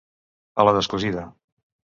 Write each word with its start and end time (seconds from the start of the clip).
A 0.63 0.65
la 0.69 0.73
descosida. 0.79 1.27